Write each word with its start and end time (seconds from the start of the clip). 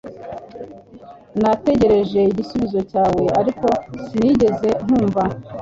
Nategereje 1.41 2.19
igisubizo 2.31 2.79
cyawe 2.91 3.23
ariko 3.39 3.67
sinigeze 4.07 4.67
nkumva 4.83 5.21